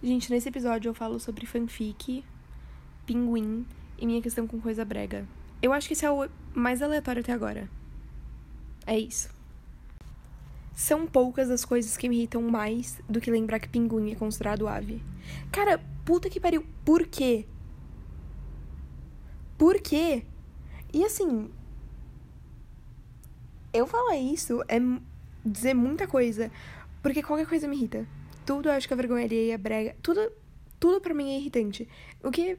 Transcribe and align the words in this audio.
Gente, 0.00 0.30
nesse 0.30 0.48
episódio 0.48 0.88
eu 0.88 0.94
falo 0.94 1.18
sobre 1.18 1.44
fanfic, 1.44 2.24
pinguim 3.04 3.66
e 3.98 4.06
minha 4.06 4.22
questão 4.22 4.46
com 4.46 4.60
coisa 4.60 4.84
brega. 4.84 5.26
Eu 5.60 5.72
acho 5.72 5.88
que 5.88 5.94
esse 5.94 6.06
é 6.06 6.10
o 6.10 6.28
mais 6.54 6.80
aleatório 6.80 7.20
até 7.20 7.32
agora. 7.32 7.68
É 8.86 8.96
isso. 8.96 9.28
São 10.72 11.04
poucas 11.04 11.50
as 11.50 11.64
coisas 11.64 11.96
que 11.96 12.08
me 12.08 12.16
irritam 12.16 12.40
mais 12.42 13.00
do 13.08 13.20
que 13.20 13.28
lembrar 13.28 13.58
que 13.58 13.68
pinguim 13.68 14.12
é 14.12 14.14
considerado 14.14 14.68
ave. 14.68 15.02
Cara, 15.50 15.84
puta 16.04 16.30
que 16.30 16.38
pariu. 16.38 16.64
Por 16.84 17.04
quê? 17.04 17.44
Por 19.58 19.80
quê? 19.80 20.24
E 20.94 21.04
assim. 21.04 21.50
Eu 23.72 23.84
falar 23.88 24.16
isso 24.16 24.62
é 24.68 24.78
dizer 25.44 25.74
muita 25.74 26.06
coisa. 26.06 26.52
Porque 27.02 27.20
qualquer 27.20 27.48
coisa 27.48 27.66
me 27.66 27.76
irrita. 27.76 28.06
Tudo 28.48 28.70
eu 28.70 28.72
acho 28.72 28.88
que 28.88 28.94
a 28.94 28.96
vergonha 28.96 29.26
alheia, 29.26 29.52
é 29.52 29.58
brega. 29.58 29.94
Tudo, 30.02 30.32
tudo 30.80 31.02
pra 31.02 31.12
mim 31.12 31.34
é 31.34 31.38
irritante. 31.38 31.86
O 32.24 32.30
que 32.30 32.58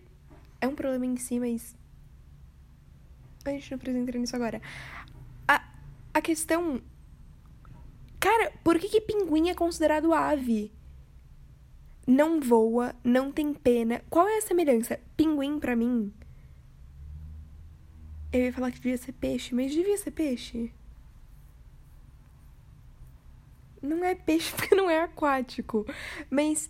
é 0.62 0.68
um 0.68 0.76
problema 0.76 1.04
em 1.08 1.18
si, 1.18 1.40
mas. 1.40 1.76
A 3.44 3.50
gente 3.50 3.72
não 3.72 3.80
precisa 3.80 4.00
entrar 4.00 4.20
nisso 4.20 4.36
agora. 4.36 4.62
A, 5.48 5.68
a 6.14 6.22
questão. 6.22 6.80
Cara, 8.20 8.52
por 8.64 8.78
que, 8.78 8.88
que 8.88 9.02
pinguim 9.02 9.50
é 9.50 9.56
considerado 9.56 10.14
ave? 10.14 10.72
Não 12.06 12.40
voa, 12.40 12.94
não 13.04 13.32
tem 13.32 13.52
pena. 13.52 14.04
Qual 14.12 14.28
é 14.28 14.38
a 14.38 14.42
semelhança? 14.42 15.00
Pinguim, 15.18 15.60
para 15.60 15.76
mim. 15.76 16.14
Eu 18.32 18.42
ia 18.42 18.54
falar 18.54 18.70
que 18.70 18.80
devia 18.80 18.98
ser 19.00 19.14
peixe, 19.14 19.56
mas 19.56 19.72
devia 19.72 19.98
ser 19.98 20.12
peixe. 20.12 20.72
Não 23.82 24.04
é 24.04 24.16
peixe 24.16 24.52
porque 24.56 24.76
não 24.76 24.90
é 24.90 25.02
aquático. 25.02 25.86
Mas. 26.30 26.70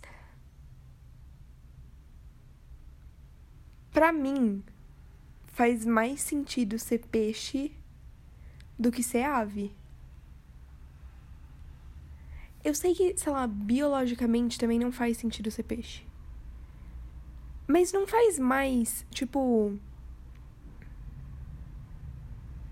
Pra 3.90 4.12
mim, 4.12 4.62
faz 5.46 5.84
mais 5.84 6.20
sentido 6.20 6.78
ser 6.78 7.00
peixe 7.06 7.72
do 8.78 8.90
que 8.90 9.02
ser 9.02 9.24
ave. 9.24 9.74
Eu 12.62 12.74
sei 12.74 12.94
que, 12.94 13.16
sei 13.16 13.32
lá, 13.32 13.46
biologicamente 13.46 14.58
também 14.58 14.78
não 14.78 14.92
faz 14.92 15.16
sentido 15.16 15.50
ser 15.50 15.64
peixe. 15.64 16.04
Mas 17.66 17.92
não 17.92 18.06
faz 18.06 18.38
mais, 18.38 19.04
tipo. 19.10 19.78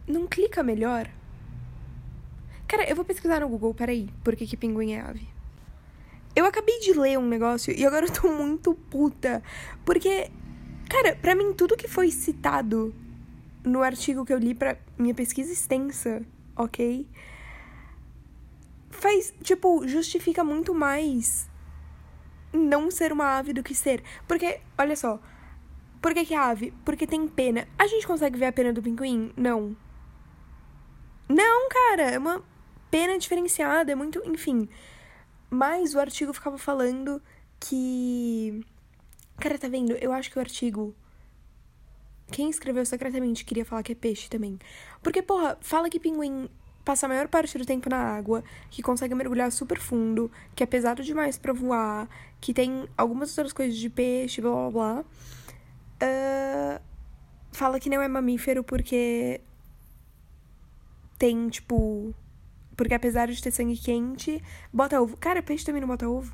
Não 0.07 0.27
clica 0.27 0.63
melhor? 0.63 1.11
Cara, 2.69 2.87
eu 2.87 2.95
vou 2.95 3.05
pesquisar 3.05 3.41
no 3.41 3.49
Google, 3.49 3.73
peraí, 3.73 4.11
por 4.23 4.37
que, 4.37 4.47
que 4.47 4.57
pinguim 4.57 4.93
é 4.93 5.01
ave. 5.01 5.27
Eu 6.37 6.45
acabei 6.45 6.79
de 6.81 6.93
ler 6.93 7.19
um 7.19 7.27
negócio 7.27 7.75
e 7.75 7.85
agora 7.87 8.05
eu 8.05 8.13
tô 8.13 8.29
muito 8.29 8.75
puta. 8.75 9.43
Porque, 9.87 10.31
cara, 10.89 11.17
pra 11.17 11.35
mim 11.35 11.55
tudo 11.55 11.79
que 11.79 11.89
foi 11.89 12.11
citado 12.11 12.95
no 13.65 13.83
artigo 13.83 14.25
que 14.25 14.35
eu 14.35 14.39
li 14.39 14.55
pra 14.55 14.77
minha 14.99 15.15
pesquisa 15.15 15.51
extensa, 15.51 16.23
ok? 16.55 17.09
Faz, 18.91 19.33
tipo, 19.43 19.89
justifica 19.89 20.45
muito 20.45 20.75
mais 20.75 21.49
não 22.53 22.91
ser 22.91 23.13
uma 23.13 23.39
ave 23.39 23.55
do 23.55 23.63
que 23.63 23.75
ser. 23.75 24.03
Porque, 24.27 24.61
olha 24.77 24.95
só, 24.95 25.19
por 26.03 26.13
que, 26.13 26.27
que 26.27 26.35
é 26.35 26.39
ave? 26.39 26.75
Porque 26.85 27.07
tem 27.07 27.27
pena. 27.27 27.67
A 27.79 27.87
gente 27.87 28.07
consegue 28.07 28.39
ver 28.39 28.47
a 28.47 28.53
pena 28.53 28.75
do 28.75 28.83
pinguim? 28.83 29.33
Não. 29.35 29.75
Não, 31.27 31.69
cara, 31.71 32.11
é 32.11 32.19
uma 32.19 32.43
pena 32.91 33.19
diferenciada, 33.19 33.93
é 33.93 33.95
muito. 33.95 34.23
Enfim. 34.25 34.69
Mas 35.51 35.95
o 35.95 36.01
artigo 36.01 36.33
ficava 36.33 36.59
falando 36.59 37.23
que. 37.61 38.65
Cara, 39.39 39.59
tá 39.59 39.69
vendo? 39.69 39.93
Eu 39.93 40.13
acho 40.13 40.31
que 40.31 40.39
o 40.39 40.41
artigo. 40.41 40.95
Quem 42.31 42.51
escreveu 42.51 42.85
secretamente 42.85 43.45
queria 43.45 43.65
falar 43.65 43.83
que 43.83 43.93
é 43.93 43.95
peixe 43.95 44.29
também. 44.29 44.59
Porque, 45.03 45.23
porra, 45.23 45.57
fala 45.61 45.89
que 45.89 45.99
pinguim 45.99 46.49
passa 46.85 47.05
a 47.05 47.09
maior 47.09 47.29
parte 47.29 47.59
do 47.59 47.67
tempo 47.67 47.91
na 47.91 47.99
água, 47.99 48.43
que 48.71 48.83
consegue 48.83 49.15
mergulhar 49.15 49.53
super 49.53 49.79
fundo, 49.79 50.31
que 50.55 50.63
é 50.63 50.67
pesado 50.67 51.03
demais 51.03 51.37
para 51.37 51.53
voar, 51.53 52.09
que 52.41 52.55
tem 52.55 52.89
algumas 52.97 53.37
outras 53.37 53.53
coisas 53.53 53.77
de 53.77 53.91
peixe, 53.91 54.41
blá 54.41 54.51
blá 54.51 54.71
blá. 54.71 55.05
Uh, 56.03 56.81
fala 57.53 57.79
que 57.79 57.91
não 57.91 58.01
é 58.01 58.09
mamífero 58.09 58.65
porque 58.65 59.43
tem, 61.19 61.49
tipo, 61.51 62.15
porque 62.79 62.95
apesar 62.95 63.27
de 63.27 63.43
ter 63.43 63.51
sangue 63.51 63.77
quente, 63.77 64.41
bota 64.73 65.03
ovo. 65.03 65.17
Cara, 65.17 65.43
peixe 65.43 65.65
também 65.65 65.81
não 65.81 65.89
bota 65.89 66.09
ovo. 66.09 66.33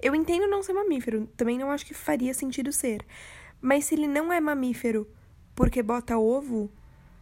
Eu 0.00 0.16
entendo 0.16 0.48
não 0.48 0.64
ser 0.64 0.72
mamífero, 0.72 1.28
também 1.36 1.56
não 1.56 1.70
acho 1.70 1.86
que 1.86 1.94
faria 1.94 2.34
sentido 2.34 2.72
ser. 2.72 3.06
Mas 3.60 3.84
se 3.84 3.94
ele 3.94 4.08
não 4.08 4.32
é 4.32 4.40
mamífero 4.40 5.08
porque 5.54 5.80
bota 5.80 6.18
ovo, 6.18 6.68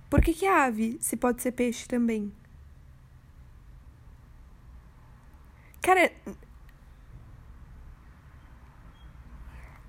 por 0.08 0.22
que, 0.22 0.32
que 0.32 0.46
a 0.46 0.64
ave 0.64 0.96
se 0.98 1.14
pode 1.14 1.42
ser 1.42 1.52
peixe 1.52 1.86
também? 1.86 2.32
Cara. 5.82 6.10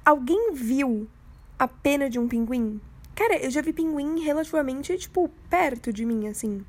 Alguém 0.03 0.53
viu 0.53 1.09
a 1.57 1.65
pena 1.65 2.09
de 2.09 2.19
um 2.19 2.27
pinguim? 2.27 2.81
Cara, 3.15 3.37
eu 3.37 3.49
já 3.49 3.61
vi 3.61 3.71
pinguim 3.71 4.19
relativamente, 4.19 4.97
tipo, 4.97 5.29
perto 5.49 5.93
de 5.93 6.05
mim, 6.05 6.27
assim 6.27 6.65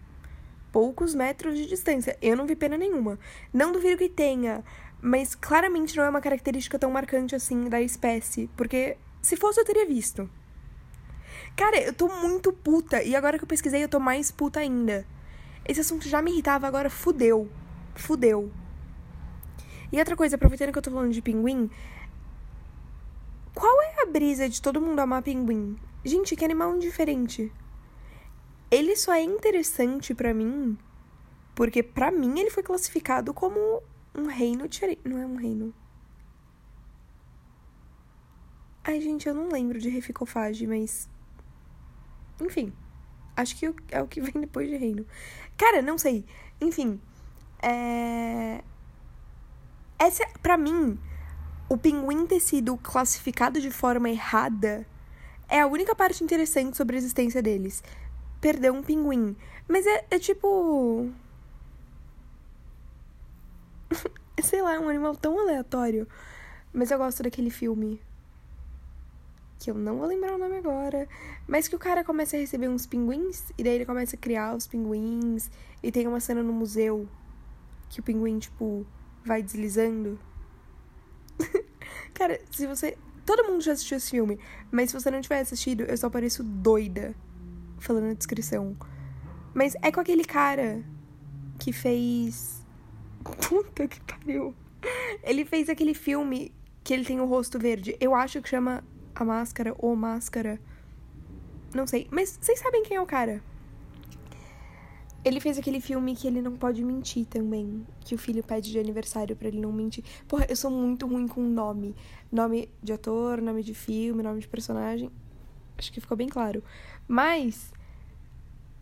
poucos 0.72 1.15
metros 1.15 1.56
de 1.56 1.66
distância. 1.66 2.16
Eu 2.21 2.37
não 2.37 2.47
vi 2.47 2.56
pena 2.56 2.77
nenhuma. 2.77 3.19
Não 3.53 3.71
duvido 3.71 3.99
que 3.99 4.09
tenha, 4.09 4.65
mas 5.00 5.34
claramente 5.34 5.97
não 5.97 6.05
é 6.05 6.09
uma 6.09 6.21
característica 6.21 6.78
tão 6.78 6.91
marcante 6.91 7.37
assim 7.37 7.69
da 7.69 7.81
espécie, 7.81 8.50
porque 8.56 8.97
se 9.21 9.37
fosse 9.37 9.61
eu 9.61 9.65
teria 9.65 9.87
visto. 9.87 10.28
Cara, 11.55 11.78
eu 11.81 11.93
tô 11.93 12.09
muito 12.09 12.53
puta 12.53 13.03
e 13.03 13.15
agora 13.15 13.37
que 13.37 13.44
eu 13.44 13.49
pesquisei 13.49 13.84
eu 13.84 13.88
tô 13.88 14.00
mais 14.00 14.31
puta 14.31 14.61
ainda. 14.61 15.06
Esse 15.69 15.81
assunto 15.81 16.09
já 16.09 16.22
me 16.22 16.32
irritava, 16.32 16.66
agora 16.66 16.88
fudeu. 16.88 17.49
Fudeu. 17.94 18.50
E 19.93 19.99
outra 19.99 20.16
coisa, 20.16 20.37
aproveitando 20.37 20.72
que 20.72 20.78
eu 20.78 20.82
tô 20.82 20.91
falando 20.91 21.12
de 21.12 21.21
pinguim, 21.21 21.71
qual 23.55 23.82
é 23.82 24.03
a 24.03 24.06
brisa 24.06 24.49
de 24.49 24.62
todo 24.62 24.81
mundo 24.81 25.00
amar 25.00 25.22
pinguim? 25.22 25.77
Gente, 26.03 26.34
que 26.34 26.44
animal 26.44 26.75
indiferente 26.75 27.53
ele 28.72 28.97
só 28.97 29.12
é 29.12 29.22
interessante 29.22 30.15
para 30.15 30.34
mim 30.34 30.77
porque 31.55 31.83
para 31.83 32.10
mim 32.10 32.38
ele 32.38 32.50
foi 32.50 32.62
classificado 32.62 33.34
como 33.34 33.83
um 34.15 34.27
reino 34.27 34.66
diferente. 34.66 35.00
Não 35.05 35.19
é 35.19 35.27
um 35.27 35.37
reino. 35.37 35.75
Ai, 38.84 39.00
gente, 39.00 39.28
eu 39.28 39.34
não 39.34 39.49
lembro 39.49 39.78
de 39.78 39.88
reficofage, 39.88 40.66
mas. 40.66 41.09
Enfim. 42.41 42.72
Acho 43.37 43.56
que 43.56 43.66
é 43.91 44.03
o 44.03 44.09
que 44.09 44.21
vem 44.22 44.41
depois 44.41 44.69
de 44.69 44.77
reino. 44.77 45.06
Cara, 45.56 45.82
não 45.82 45.99
sei. 45.99 46.25
Enfim. 46.61 47.00
É. 47.62 48.62
Essa, 49.99 50.27
pra 50.43 50.56
mim, 50.56 50.99
o 51.69 51.77
pinguim 51.77 52.27
ter 52.27 52.41
sido 52.41 52.77
classificado 52.77 53.61
de 53.61 53.71
forma 53.71 54.11
errada 54.11 54.84
é 55.49 55.61
a 55.61 55.66
única 55.66 55.94
parte 55.94 56.25
interessante 56.25 56.77
sobre 56.77 56.97
a 56.97 56.99
existência 56.99 57.41
deles 57.41 57.84
perder 58.43 58.73
um 58.73 58.83
pinguim. 58.83 59.35
Mas 59.67 59.87
é, 59.87 60.05
é 60.11 60.19
tipo. 60.19 61.09
Sei 64.43 64.61
lá, 64.61 64.75
é 64.75 64.79
um 64.79 64.89
animal 64.89 65.17
tão 65.17 65.39
aleatório. 65.39 66.07
Mas 66.75 66.91
eu 66.91 66.99
gosto 66.99 67.23
daquele 67.23 67.49
filme. 67.49 68.03
Que 69.59 69.71
eu 69.71 69.75
não 69.75 69.97
vou 69.97 70.07
lembrar 70.07 70.35
o 70.35 70.39
nome 70.39 70.59
agora. 70.59 71.09
Mas 71.47 71.69
que 71.69 71.77
o 71.77 71.79
cara 71.79 72.03
começa 72.03 72.37
a 72.37 72.41
receber 72.41 72.69
uns 72.69 72.85
pinguins. 72.85 73.53
E 73.57 73.63
daí 73.63 73.77
ele 73.77 73.87
começa 73.87 74.17
a 74.17 74.19
criar 74.19 74.57
os 74.57 74.67
pinguins. 74.67 75.49
E 75.81 75.93
tem 75.93 76.09
uma 76.09 76.19
cena 76.19 76.43
no 76.43 76.53
museu. 76.53 77.09
Que 77.89 78.01
o 78.01 78.03
pinguim, 78.03 78.41
tipo, 78.41 78.85
vai 79.25 79.43
deslizando. 79.43 80.19
cara, 82.12 82.41
se 82.50 82.67
você. 82.67 82.99
Todo 83.25 83.45
mundo 83.45 83.62
já 83.62 83.73
assistiu 83.73 83.99
esse 83.99 84.11
filme. 84.11 84.41
Mas 84.73 84.91
se 84.91 85.00
você 85.00 85.12
não 85.12 85.21
tiver 85.21 85.38
assistido, 85.38 85.85
eu 85.85 85.97
só 85.97 86.11
pareço 86.11 86.43
doida 86.43 87.15
falando 87.82 88.05
na 88.05 88.14
descrição. 88.14 88.76
Mas 89.55 89.75
é 89.82 89.93
com 89.93 90.00
aquele 90.00 90.25
cara 90.25 90.82
que 91.58 91.73
fez. 91.73 92.64
Puta 93.49 93.87
que 93.87 94.00
pariu. 94.00 94.55
Ele 95.23 95.44
fez 95.44 95.69
aquele 95.69 95.94
filme 95.94 96.52
que 96.82 96.93
ele 96.93 97.05
tem 97.05 97.20
o 97.20 97.26
rosto 97.26 97.58
verde. 97.58 97.96
Eu 98.00 98.14
acho 98.14 98.40
que 98.43 98.49
chama 98.49 98.82
A 99.14 99.25
Máscara 99.25 99.75
ou 99.79 99.94
Máscara. 99.94 100.58
Não 101.75 101.87
sei. 101.87 102.08
Mas 102.11 102.38
vocês 102.40 102.58
sabem 102.58 102.82
quem 102.82 102.96
é 102.96 103.00
o 103.00 103.06
cara? 103.06 103.43
Ele 105.25 105.38
fez 105.38 105.56
aquele 105.56 105.81
filme 105.81 106.17
que 106.17 106.26
ele 106.26 106.43
não 106.43 106.56
pode 106.56 106.82
mentir 106.82 107.26
também. 107.26 107.87
Que 108.00 108.14
o 108.14 108.19
filho 108.19 108.43
pede 108.43 108.73
de 108.73 108.78
aniversário 108.78 109.37
para 109.37 109.46
ele 109.46 109.61
não 109.61 109.73
mentir. 109.73 110.02
Porra, 110.26 110.46
eu 110.49 110.56
sou 110.56 110.70
muito 110.70 111.06
ruim 111.06 111.28
com 111.28 111.43
nome. 111.43 111.94
Nome 112.31 112.69
de 112.82 112.93
ator, 112.93 113.40
nome 113.40 113.62
de 113.62 113.73
filme, 113.73 114.23
nome 114.23 114.40
de 114.40 114.49
personagem. 114.49 115.11
Acho 115.82 115.93
que 115.93 116.00
ficou 116.00 116.17
bem 116.17 116.29
claro. 116.29 116.62
Mas 117.08 117.73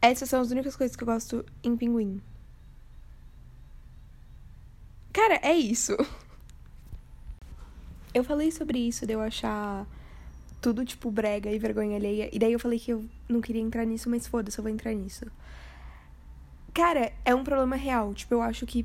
essas 0.03 0.29
são 0.29 0.41
as 0.41 0.51
únicas 0.51 0.77
coisas 0.77 0.95
que 0.95 1.03
eu 1.03 1.07
gosto 1.07 1.45
em 1.65 1.75
pinguim. 1.75 2.21
Cara, 5.11 5.41
é 5.43 5.55
isso. 5.55 5.97
Eu 8.13 8.25
falei 8.25 8.51
sobre 8.51 8.77
isso 8.77 9.07
de 9.07 9.13
eu 9.13 9.21
achar 9.21 9.87
tudo, 10.61 10.85
tipo, 10.85 11.13
brega 11.13 11.49
e 11.49 11.61
vergonha 11.61 11.95
alheia. 11.97 12.29
E 12.33 12.41
daí 12.41 12.53
eu 12.53 12.59
falei 12.59 12.77
que 12.77 12.91
eu 12.91 13.05
não 13.29 13.41
queria 13.41 13.63
entrar 13.63 13.85
nisso, 13.85 14.11
mas 14.11 14.27
foda-se, 14.27 14.59
eu 14.59 14.65
vou 14.65 14.73
entrar 14.73 14.93
nisso. 14.93 15.27
Cara, 16.75 17.13
é 17.25 17.33
um 17.33 17.45
problema 17.45 17.77
real. 17.77 18.13
Tipo, 18.13 18.35
eu 18.35 18.43
acho 18.43 18.67
que 18.67 18.85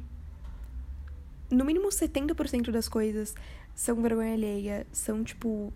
no 1.49 1.65
mínimo 1.65 1.89
70% 1.89 2.69
das 2.69 2.87
coisas 2.87 3.33
são 3.73 3.99
vergonha 3.99 4.33
alheia, 4.33 4.85
são, 4.91 5.23
tipo, 5.23 5.73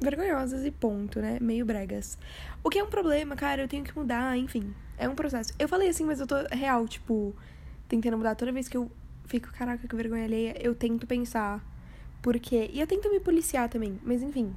vergonhosas 0.00 0.64
e 0.64 0.70
ponto, 0.70 1.20
né? 1.20 1.38
Meio 1.40 1.64
bregas. 1.64 2.18
O 2.62 2.70
que 2.70 2.78
é 2.78 2.84
um 2.84 2.88
problema, 2.88 3.34
cara, 3.36 3.62
eu 3.62 3.68
tenho 3.68 3.84
que 3.84 3.96
mudar, 3.96 4.36
enfim. 4.36 4.74
É 4.98 5.08
um 5.08 5.14
processo. 5.14 5.52
Eu 5.58 5.68
falei 5.68 5.88
assim, 5.88 6.04
mas 6.04 6.20
eu 6.20 6.26
tô 6.26 6.36
real, 6.50 6.86
tipo, 6.86 7.34
tentando 7.88 8.16
mudar. 8.16 8.34
Toda 8.34 8.52
vez 8.52 8.68
que 8.68 8.76
eu 8.76 8.90
fico, 9.26 9.52
caraca, 9.52 9.86
que 9.86 9.96
vergonha 9.96 10.24
alheia, 10.24 10.56
eu 10.60 10.74
tento 10.74 11.06
pensar 11.06 11.64
por 12.22 12.38
quê. 12.38 12.70
E 12.72 12.80
eu 12.80 12.86
tento 12.86 13.10
me 13.10 13.20
policiar 13.20 13.68
também, 13.68 13.98
mas 14.02 14.22
enfim. 14.22 14.54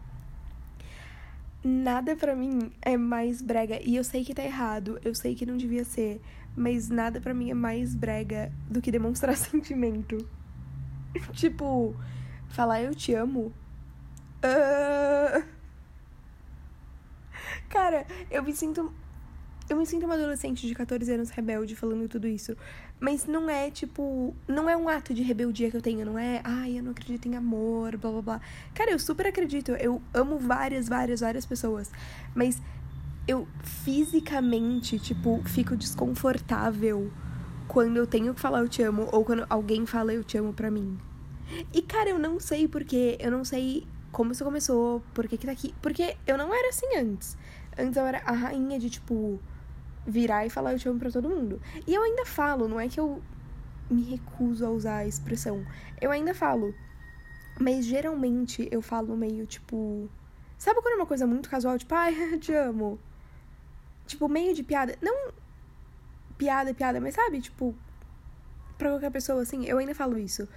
Nada 1.63 2.15
para 2.15 2.35
mim 2.35 2.71
é 2.81 2.95
mais 2.95 3.41
brega. 3.41 3.79
E 3.83 3.95
eu 3.95 4.03
sei 4.03 4.23
que 4.23 4.33
tá 4.33 4.43
errado, 4.43 4.99
eu 5.03 5.13
sei 5.13 5.35
que 5.35 5.45
não 5.45 5.57
devia 5.57 5.83
ser. 5.83 6.21
Mas 6.55 6.89
nada 6.89 7.21
para 7.21 7.33
mim 7.33 7.49
é 7.49 7.53
mais 7.53 7.93
brega 7.93 8.51
do 8.69 8.81
que 8.81 8.91
demonstrar 8.91 9.35
sentimento. 9.37 10.17
tipo, 11.33 11.95
falar 12.49 12.81
eu 12.81 12.95
te 12.95 13.13
amo 13.13 13.53
Uh... 14.43 15.43
Cara, 17.69 18.05
eu 18.31 18.41
me 18.43 18.53
sinto. 18.53 18.91
Eu 19.69 19.77
me 19.77 19.85
sinto 19.85 20.05
uma 20.05 20.15
adolescente 20.15 20.65
de 20.65 20.73
14 20.73 21.11
anos 21.13 21.29
rebelde 21.29 21.75
falando 21.75 22.07
tudo 22.07 22.27
isso. 22.27 22.57
Mas 22.99 23.25
não 23.25 23.47
é 23.47 23.69
tipo. 23.69 24.35
Não 24.47 24.67
é 24.67 24.75
um 24.75 24.89
ato 24.89 25.13
de 25.13 25.21
rebeldia 25.21 25.69
que 25.69 25.77
eu 25.77 25.81
tenho, 25.81 26.03
não 26.05 26.17
é. 26.17 26.41
Ai, 26.43 26.79
eu 26.79 26.83
não 26.83 26.91
acredito 26.91 27.27
em 27.27 27.35
amor, 27.35 27.95
blá 27.95 28.11
blá 28.11 28.21
blá. 28.21 28.41
Cara, 28.73 28.91
eu 28.91 28.97
super 28.97 29.27
acredito. 29.27 29.71
Eu 29.73 30.01
amo 30.13 30.39
várias, 30.39 30.89
várias, 30.89 31.19
várias 31.19 31.45
pessoas. 31.45 31.91
Mas 32.33 32.59
eu 33.27 33.47
fisicamente, 33.61 34.97
tipo, 34.97 35.41
fico 35.45 35.77
desconfortável 35.77 37.11
quando 37.67 37.97
eu 37.97 38.07
tenho 38.07 38.33
que 38.33 38.41
falar 38.41 38.61
eu 38.61 38.67
te 38.67 38.81
amo 38.81 39.07
ou 39.11 39.23
quando 39.23 39.45
alguém 39.47 39.85
fala 39.85 40.11
eu 40.11 40.23
te 40.23 40.35
amo 40.39 40.51
pra 40.51 40.71
mim. 40.71 40.97
E, 41.71 41.83
cara, 41.83 42.09
eu 42.09 42.17
não 42.17 42.39
sei 42.39 42.67
porque. 42.67 43.15
Eu 43.19 43.29
não 43.29 43.45
sei 43.45 43.85
como 44.11 44.31
isso 44.31 44.43
começou, 44.43 45.01
por 45.13 45.27
que 45.27 45.37
que 45.37 45.45
tá 45.45 45.51
aqui. 45.51 45.73
Porque 45.81 46.17
eu 46.25 46.37
não 46.37 46.53
era 46.53 46.69
assim 46.69 46.95
antes. 46.95 47.37
Antes 47.77 47.97
eu 47.97 48.05
era 48.05 48.21
a 48.25 48.31
rainha 48.31 48.79
de, 48.79 48.89
tipo, 48.89 49.39
virar 50.05 50.45
e 50.45 50.49
falar 50.49 50.73
eu 50.73 50.79
te 50.79 50.89
amo 50.89 50.99
pra 50.99 51.11
todo 51.11 51.29
mundo. 51.29 51.61
E 51.87 51.93
eu 51.93 52.01
ainda 52.03 52.25
falo, 52.25 52.67
não 52.67 52.79
é 52.79 52.87
que 52.87 52.99
eu 52.99 53.21
me 53.89 54.03
recuso 54.03 54.65
a 54.65 54.69
usar 54.69 54.97
a 54.97 55.07
expressão. 55.07 55.65
Eu 55.99 56.11
ainda 56.11 56.33
falo. 56.33 56.73
Mas 57.59 57.85
geralmente 57.85 58.67
eu 58.71 58.81
falo 58.81 59.15
meio, 59.15 59.45
tipo. 59.45 60.09
Sabe 60.57 60.81
quando 60.81 60.93
é 60.93 60.97
uma 60.97 61.05
coisa 61.05 61.25
muito 61.25 61.49
casual, 61.49 61.77
tipo, 61.77 61.93
ai, 61.95 62.13
te 62.39 62.53
amo? 62.53 62.99
Tipo, 64.05 64.27
meio 64.27 64.53
de 64.53 64.63
piada. 64.63 64.97
Não 65.01 65.31
piada, 66.37 66.73
piada, 66.73 67.01
mas 67.01 67.15
sabe, 67.15 67.41
tipo, 67.41 67.75
pra 68.77 68.89
qualquer 68.89 69.11
pessoa, 69.11 69.41
assim, 69.41 69.65
eu 69.65 69.77
ainda 69.77 69.93
falo 69.93 70.17
isso. 70.17 70.47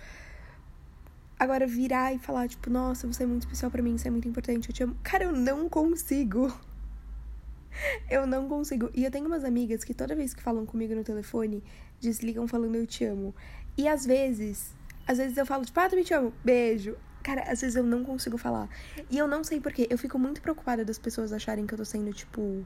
Agora, 1.42 1.66
virar 1.66 2.14
e 2.14 2.20
falar, 2.20 2.46
tipo, 2.46 2.70
nossa, 2.70 3.04
você 3.04 3.24
é 3.24 3.26
muito 3.26 3.42
especial 3.42 3.68
para 3.68 3.82
mim, 3.82 3.98
você 3.98 4.06
é 4.06 4.10
muito 4.12 4.28
importante, 4.28 4.68
eu 4.68 4.72
te 4.72 4.84
amo. 4.84 4.96
Cara, 5.02 5.24
eu 5.24 5.32
não 5.32 5.68
consigo. 5.68 6.56
Eu 8.08 8.26
não 8.26 8.48
consigo. 8.48 8.90
E 8.94 9.02
eu 9.02 9.10
tenho 9.10 9.26
umas 9.26 9.42
amigas 9.44 9.82
que 9.82 9.92
toda 9.94 10.14
vez 10.14 10.34
que 10.34 10.42
falam 10.42 10.64
comigo 10.66 10.94
no 10.94 11.02
telefone, 11.02 11.64
desligam 12.00 12.46
falando 12.46 12.76
eu 12.76 12.86
te 12.86 13.02
amo. 13.04 13.34
E 13.78 13.88
às 13.88 14.04
vezes, 14.04 14.72
às 15.06 15.16
vezes 15.18 15.36
eu 15.36 15.46
falo, 15.46 15.64
tipo, 15.64 15.80
ah, 15.80 15.88
também 15.88 16.04
te 16.04 16.12
amo, 16.12 16.32
beijo. 16.44 16.94
Cara, 17.24 17.42
às 17.50 17.62
vezes 17.62 17.74
eu 17.74 17.82
não 17.82 18.04
consigo 18.04 18.36
falar. 18.36 18.68
E 19.10 19.16
eu 19.16 19.26
não 19.26 19.42
sei 19.42 19.58
porquê. 19.58 19.88
Eu 19.90 19.96
fico 19.96 20.18
muito 20.18 20.42
preocupada 20.42 20.84
das 20.84 20.98
pessoas 20.98 21.32
acharem 21.32 21.66
que 21.66 21.72
eu 21.72 21.78
tô 21.78 21.84
sendo, 21.84 22.12
tipo, 22.12 22.64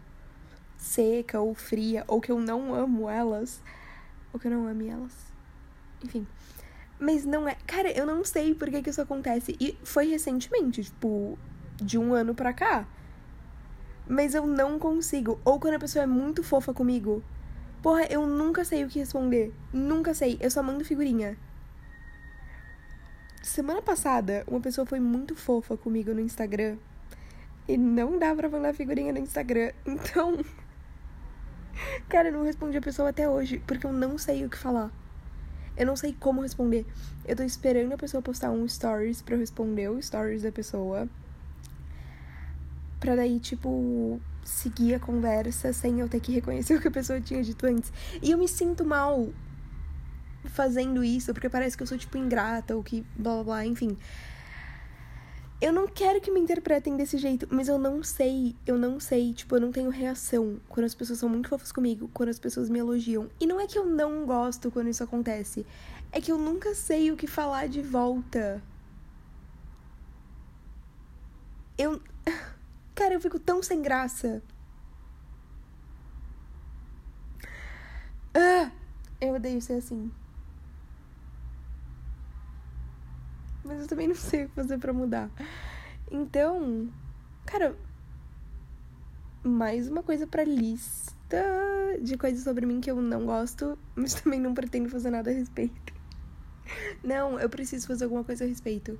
seca 0.76 1.40
ou 1.40 1.54
fria, 1.54 2.04
ou 2.08 2.20
que 2.20 2.30
eu 2.32 2.40
não 2.40 2.74
amo 2.74 3.08
elas. 3.08 3.62
Ou 4.34 4.40
que 4.40 4.48
eu 4.48 4.50
não 4.50 4.66
ame 4.66 4.88
elas. 4.88 5.14
Enfim. 6.04 6.26
Mas 6.98 7.24
não 7.24 7.48
é. 7.48 7.56
Cara, 7.66 7.90
eu 7.90 8.06
não 8.06 8.24
sei 8.24 8.54
por 8.54 8.70
que, 8.70 8.82
que 8.82 8.90
isso 8.90 9.00
acontece. 9.02 9.56
E 9.60 9.78
foi 9.84 10.06
recentemente, 10.08 10.84
tipo, 10.84 11.38
de 11.76 11.98
um 11.98 12.14
ano 12.14 12.34
pra 12.34 12.52
cá. 12.52 12.86
Mas 14.08 14.34
eu 14.34 14.46
não 14.46 14.78
consigo. 14.78 15.38
Ou 15.44 15.60
quando 15.60 15.74
a 15.74 15.78
pessoa 15.78 16.04
é 16.04 16.06
muito 16.06 16.42
fofa 16.42 16.72
comigo. 16.72 17.22
Porra, 17.82 18.04
eu 18.06 18.26
nunca 18.26 18.64
sei 18.64 18.84
o 18.84 18.88
que 18.88 18.98
responder. 18.98 19.52
Nunca 19.72 20.14
sei. 20.14 20.38
Eu 20.40 20.50
só 20.50 20.62
mando 20.62 20.84
figurinha. 20.84 21.36
Semana 23.42 23.80
passada, 23.80 24.42
uma 24.46 24.60
pessoa 24.60 24.86
foi 24.86 24.98
muito 24.98 25.36
fofa 25.36 25.76
comigo 25.76 26.12
no 26.12 26.20
Instagram. 26.20 26.78
E 27.68 27.76
não 27.76 28.18
dá 28.18 28.34
pra 28.34 28.48
mandar 28.48 28.74
figurinha 28.74 29.12
no 29.12 29.18
Instagram. 29.18 29.72
Então. 29.86 30.44
Cara, 32.08 32.28
eu 32.28 32.32
não 32.32 32.42
respondi 32.42 32.78
a 32.78 32.80
pessoa 32.80 33.10
até 33.10 33.28
hoje. 33.28 33.62
Porque 33.66 33.86
eu 33.86 33.92
não 33.92 34.16
sei 34.16 34.44
o 34.46 34.48
que 34.48 34.56
falar. 34.56 34.90
Eu 35.76 35.86
não 35.86 35.96
sei 35.96 36.16
como 36.18 36.40
responder. 36.40 36.86
Eu 37.24 37.36
tô 37.36 37.42
esperando 37.42 37.92
a 37.92 37.96
pessoa 37.96 38.22
postar 38.22 38.50
um 38.50 38.66
stories 38.66 39.20
pra 39.20 39.34
eu 39.34 39.38
responder 39.38 39.88
o 39.88 40.00
stories 40.00 40.42
da 40.42 40.52
pessoa. 40.52 41.08
Pra 42.98 43.14
daí, 43.14 43.38
tipo, 43.38 44.20
seguir 44.42 44.94
a 44.94 45.00
conversa 45.00 45.72
sem 45.72 46.00
eu 46.00 46.08
ter 46.08 46.20
que 46.20 46.32
reconhecer 46.32 46.76
o 46.76 46.80
que 46.80 46.88
a 46.88 46.90
pessoa 46.90 47.20
tinha 47.20 47.42
dito 47.42 47.66
antes. 47.66 47.92
E 48.22 48.30
eu 48.30 48.38
me 48.38 48.48
sinto 48.48 48.84
mal 48.84 49.28
fazendo 50.44 51.04
isso, 51.04 51.32
porque 51.34 51.48
parece 51.48 51.76
que 51.76 51.82
eu 51.82 51.86
sou, 51.86 51.98
tipo, 51.98 52.16
ingrata 52.16 52.74
ou 52.74 52.82
que 52.82 53.04
blá 53.16 53.34
blá 53.34 53.44
blá, 53.44 53.66
enfim. 53.66 53.96
Eu 55.58 55.72
não 55.72 55.88
quero 55.88 56.20
que 56.20 56.30
me 56.30 56.38
interpretem 56.38 56.96
desse 56.98 57.16
jeito, 57.16 57.48
mas 57.50 57.66
eu 57.66 57.78
não 57.78 58.02
sei, 58.02 58.54
eu 58.66 58.76
não 58.76 59.00
sei, 59.00 59.32
tipo, 59.32 59.56
eu 59.56 59.60
não 59.60 59.72
tenho 59.72 59.88
reação 59.88 60.60
quando 60.68 60.84
as 60.84 60.94
pessoas 60.94 61.18
são 61.18 61.30
muito 61.30 61.48
fofas 61.48 61.72
comigo, 61.72 62.10
quando 62.12 62.28
as 62.28 62.38
pessoas 62.38 62.68
me 62.68 62.78
elogiam. 62.78 63.30
E 63.40 63.46
não 63.46 63.58
é 63.58 63.66
que 63.66 63.78
eu 63.78 63.86
não 63.86 64.26
gosto 64.26 64.70
quando 64.70 64.88
isso 64.90 65.02
acontece, 65.02 65.64
é 66.12 66.20
que 66.20 66.30
eu 66.30 66.36
nunca 66.36 66.74
sei 66.74 67.10
o 67.10 67.16
que 67.16 67.26
falar 67.26 67.68
de 67.68 67.80
volta. 67.80 68.62
Eu. 71.78 72.02
Cara, 72.94 73.14
eu 73.14 73.20
fico 73.20 73.38
tão 73.38 73.62
sem 73.62 73.80
graça. 73.80 74.42
Ah, 78.34 78.70
eu 79.20 79.34
odeio 79.34 79.60
ser 79.62 79.74
assim. 79.74 80.10
Mas 83.66 83.82
eu 83.82 83.88
também 83.88 84.08
não 84.08 84.14
sei 84.14 84.44
o 84.44 84.48
que 84.48 84.54
fazer 84.54 84.78
para 84.78 84.92
mudar. 84.92 85.30
Então, 86.10 86.88
cara, 87.44 87.76
mais 89.42 89.88
uma 89.88 90.02
coisa 90.02 90.26
pra 90.26 90.44
lista 90.44 91.44
de 92.00 92.16
coisas 92.16 92.42
sobre 92.44 92.66
mim 92.66 92.80
que 92.80 92.90
eu 92.90 93.00
não 93.00 93.26
gosto, 93.26 93.78
mas 93.94 94.14
também 94.22 94.40
não 94.40 94.54
pretendo 94.54 94.88
fazer 94.88 95.10
nada 95.10 95.30
a 95.30 95.34
respeito. 95.34 95.94
Não, 97.02 97.38
eu 97.38 97.48
preciso 97.48 97.86
fazer 97.86 98.04
alguma 98.04 98.24
coisa 98.24 98.44
a 98.44 98.46
respeito. 98.46 98.98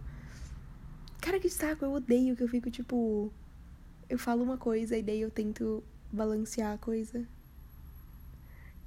Cara, 1.21 1.41
que 1.41 1.51
saco, 1.51 1.85
eu 1.85 1.93
odeio 1.93 2.37
que 2.37 2.43
eu 2.43 2.49
fico 2.49 2.71
tipo. 2.71 3.33
Eu 4.09 4.19
falo 4.19 4.45
uma 4.45 4.57
coisa 4.57 4.97
e 4.97 5.03
daí 5.03 5.21
eu 5.21 5.31
tento 5.31 5.83
balancear 6.13 6.75
a 6.75 6.79
coisa. 6.79 7.27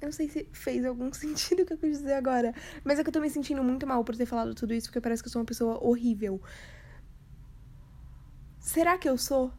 Eu 0.00 0.06
não 0.06 0.12
sei 0.12 0.28
se 0.28 0.48
fez 0.52 0.84
algum 0.84 1.12
sentido 1.14 1.62
o 1.62 1.66
que 1.66 1.74
eu 1.74 1.78
quis 1.78 1.98
dizer 1.98 2.14
agora. 2.14 2.54
Mas 2.82 2.98
é 2.98 3.02
que 3.02 3.08
eu 3.08 3.12
tô 3.12 3.20
me 3.20 3.30
sentindo 3.30 3.62
muito 3.62 3.86
mal 3.86 4.02
por 4.04 4.16
ter 4.16 4.26
falado 4.26 4.54
tudo 4.54 4.72
isso, 4.72 4.88
porque 4.88 5.00
parece 5.00 5.22
que 5.22 5.28
eu 5.28 5.32
sou 5.32 5.40
uma 5.40 5.46
pessoa 5.46 5.82
horrível. 5.84 6.40
Será 8.58 8.96
que 8.96 9.08
eu 9.08 9.18
sou? 9.18 9.52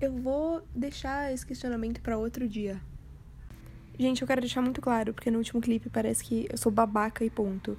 Eu 0.00 0.12
vou 0.12 0.62
deixar 0.74 1.32
esse 1.32 1.44
questionamento 1.44 2.00
para 2.00 2.18
outro 2.18 2.48
dia. 2.48 2.80
Gente, 3.98 4.20
eu 4.20 4.28
quero 4.28 4.42
deixar 4.42 4.60
muito 4.60 4.80
claro, 4.80 5.14
porque 5.14 5.30
no 5.30 5.38
último 5.38 5.60
clipe 5.60 5.88
parece 5.88 6.22
que 6.22 6.46
eu 6.50 6.58
sou 6.58 6.70
babaca 6.70 7.24
e 7.24 7.30
ponto. 7.30 7.78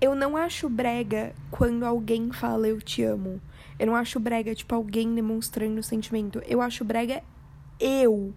Eu 0.00 0.14
não 0.14 0.36
acho 0.36 0.68
brega 0.68 1.34
quando 1.50 1.84
alguém 1.84 2.32
fala 2.32 2.68
eu 2.68 2.80
te 2.80 3.02
amo. 3.02 3.40
Eu 3.78 3.86
não 3.86 3.96
acho 3.96 4.18
brega, 4.18 4.54
tipo, 4.54 4.74
alguém 4.74 5.14
demonstrando 5.14 5.82
sentimento. 5.82 6.40
Eu 6.46 6.62
acho 6.62 6.84
brega 6.84 7.22
eu 7.80 8.34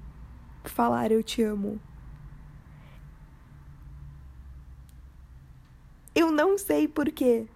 falar 0.63 1.11
eu 1.11 1.23
te 1.23 1.41
amo. 1.41 1.79
Eu 6.13 6.31
não 6.31 6.57
sei 6.57 6.87
porquê. 6.87 7.47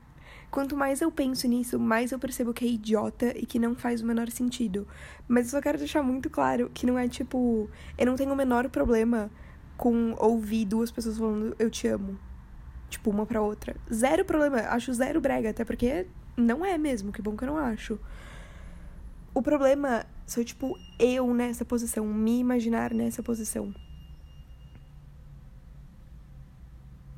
Quanto 0.50 0.78
mais 0.78 1.02
eu 1.02 1.12
penso 1.12 1.48
nisso, 1.48 1.78
mais 1.78 2.14
eu 2.14 2.20
percebo 2.20 2.54
que 2.54 2.64
é 2.64 2.70
idiota 2.70 3.38
e 3.38 3.46
que 3.46 3.60
não 3.60 3.76
faz 3.76 4.02
o 4.02 4.06
menor 4.06 4.30
sentido. 4.30 4.88
Mas 5.28 5.48
eu 5.48 5.52
só 5.52 5.62
quero 5.62 5.78
deixar 5.78 6.02
muito 6.02 6.30
claro 6.30 6.72
que 6.74 6.86
não 6.86 6.98
é 6.98 7.08
tipo. 7.10 7.70
Eu 7.98 8.06
não 8.06 8.16
tenho 8.16 8.32
o 8.32 8.36
menor 8.36 8.70
problema 8.70 9.30
com 9.76 10.16
ouvir 10.18 10.64
duas 10.64 10.92
pessoas 10.92 11.18
falando 11.18 11.56
eu 11.60 11.70
te 11.70 11.88
amo. 11.88 12.18
Tipo, 12.90 13.10
uma 13.10 13.26
pra 13.26 13.42
outra. 13.42 13.76
Zero 13.94 14.24
problema. 14.24 14.60
Acho 14.70 14.94
zero 14.94 15.20
brega, 15.20 15.50
até 15.50 15.66
porque 15.66 16.08
não 16.38 16.66
é 16.66 16.78
mesmo. 16.78 17.12
Que 17.12 17.22
bom 17.22 17.36
que 17.36 17.44
eu 17.44 17.48
não 17.48 17.58
acho. 17.58 18.00
O 19.34 19.42
problema 19.42 20.06
sou, 20.26 20.44
tipo, 20.44 20.78
eu 21.00 21.34
nessa 21.34 21.64
posição, 21.64 22.06
me 22.06 22.40
imaginar 22.40 22.94
nessa 22.94 23.22
posição. 23.22 23.74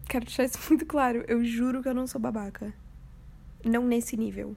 Quero 0.08 0.26
deixar 0.26 0.46
isso 0.46 0.60
muito 0.70 0.86
claro. 0.86 1.24
Eu 1.28 1.44
juro 1.44 1.82
que 1.82 1.90
eu 1.90 1.94
não 1.94 2.08
sou 2.08 2.20
babaca. 2.20 2.74
Não 3.64 3.86
nesse 3.86 4.16
nível. 4.16 4.56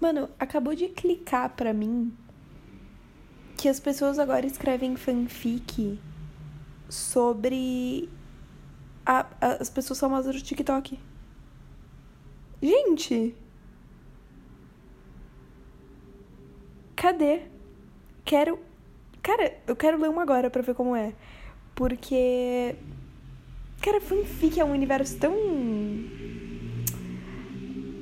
Mano, 0.00 0.28
acabou 0.38 0.74
de 0.74 0.88
clicar 0.88 1.50
pra 1.50 1.72
mim 1.72 2.14
que 3.56 3.68
as 3.68 3.80
pessoas 3.80 4.18
agora 4.18 4.44
escrevem 4.44 4.96
fanfic 4.96 5.98
sobre 6.88 8.08
a, 9.06 9.26
a, 9.40 9.46
as 9.60 9.70
pessoas 9.70 9.98
famosas 9.98 10.34
do 10.34 10.42
TikTok. 10.42 10.98
Gente! 12.60 13.34
Cadê? 17.04 17.42
Quero. 18.24 18.58
Cara, 19.22 19.58
eu 19.66 19.76
quero 19.76 20.00
ler 20.00 20.08
uma 20.08 20.22
agora 20.22 20.48
pra 20.48 20.62
ver 20.62 20.74
como 20.74 20.96
é. 20.96 21.12
Porque. 21.74 22.74
Cara, 23.82 24.00
fanfic 24.00 24.58
é 24.58 24.64
um 24.64 24.72
universo 24.72 25.18
tão. 25.18 25.34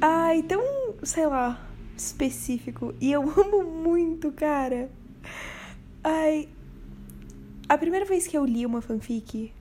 Ai, 0.00 0.44
tão. 0.44 0.62
sei 1.02 1.26
lá. 1.26 1.68
específico. 1.96 2.94
E 3.00 3.10
eu 3.10 3.22
amo 3.36 3.64
muito, 3.64 4.30
cara. 4.30 4.88
Ai. 6.04 6.48
A 7.68 7.76
primeira 7.76 8.06
vez 8.06 8.28
que 8.28 8.38
eu 8.38 8.44
li 8.44 8.64
uma 8.64 8.80
fanfic, 8.80 9.52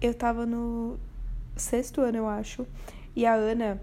eu 0.00 0.14
tava 0.14 0.46
no 0.46 0.98
sexto 1.56 2.00
ano, 2.00 2.16
eu 2.16 2.26
acho. 2.26 2.66
E 3.14 3.26
a 3.26 3.34
Ana 3.34 3.82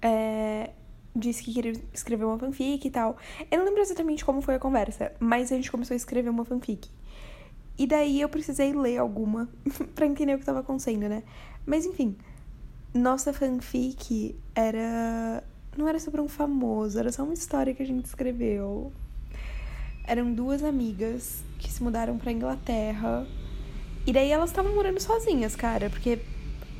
é, 0.00 0.70
disse 1.14 1.42
que 1.42 1.52
queria 1.52 1.72
escrever 1.92 2.24
uma 2.24 2.38
fanfic 2.38 2.86
e 2.86 2.90
tal. 2.90 3.16
Eu 3.50 3.58
não 3.58 3.66
lembro 3.66 3.80
exatamente 3.80 4.24
como 4.24 4.40
foi 4.40 4.54
a 4.54 4.58
conversa, 4.58 5.12
mas 5.18 5.50
a 5.50 5.56
gente 5.56 5.70
começou 5.70 5.94
a 5.94 5.96
escrever 5.96 6.30
uma 6.30 6.44
fanfic. 6.44 6.88
E 7.78 7.86
daí 7.86 8.20
eu 8.20 8.28
precisei 8.28 8.72
ler 8.72 8.98
alguma 8.98 9.48
pra 9.94 10.06
entender 10.06 10.34
o 10.34 10.38
que 10.38 10.44
tava 10.44 10.60
acontecendo, 10.60 11.08
né? 11.08 11.22
Mas 11.64 11.86
enfim, 11.86 12.16
nossa 12.92 13.32
fanfic 13.32 14.36
era. 14.54 15.42
Não 15.76 15.88
era 15.88 15.98
sobre 16.00 16.20
um 16.20 16.28
famoso, 16.28 16.98
era 16.98 17.12
só 17.12 17.22
uma 17.22 17.32
história 17.32 17.74
que 17.74 17.82
a 17.82 17.86
gente 17.86 18.04
escreveu. 18.04 18.92
Eram 20.04 20.32
duas 20.34 20.64
amigas 20.64 21.42
que 21.58 21.72
se 21.72 21.82
mudaram 21.82 22.18
pra 22.18 22.32
Inglaterra. 22.32 23.26
E 24.06 24.12
daí 24.12 24.30
elas 24.30 24.50
estavam 24.50 24.74
morando 24.74 24.98
sozinhas, 24.98 25.54
cara, 25.54 25.88
porque 25.88 26.18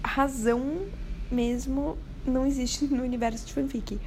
razão 0.03 0.87
mesmo 1.31 1.97
não 2.27 2.47
existe 2.47 2.85
no 2.87 3.03
universo 3.03 3.47
de 3.47 3.53
fanfic. 3.53 4.01